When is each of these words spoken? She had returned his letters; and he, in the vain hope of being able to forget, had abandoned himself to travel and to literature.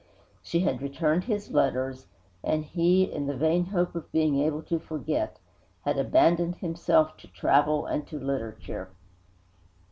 She 0.41 0.61
had 0.61 0.81
returned 0.81 1.25
his 1.25 1.51
letters; 1.51 2.07
and 2.43 2.65
he, 2.65 3.03
in 3.03 3.27
the 3.27 3.37
vain 3.37 3.65
hope 3.65 3.93
of 3.93 4.11
being 4.11 4.39
able 4.39 4.63
to 4.63 4.79
forget, 4.79 5.37
had 5.85 5.99
abandoned 5.99 6.55
himself 6.55 7.17
to 7.17 7.27
travel 7.27 7.85
and 7.85 8.07
to 8.07 8.17
literature. 8.17 8.89